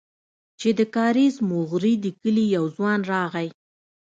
چې 0.59 0.69
د 0.79 0.81
کاريز 0.95 1.35
موغري 1.49 1.93
د 2.03 2.05
کلي 2.21 2.45
يو 2.55 2.65
ځوان 2.75 2.99
راغى. 3.11 3.47